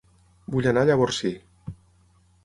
[0.53, 1.31] Vull anar a Llavorsí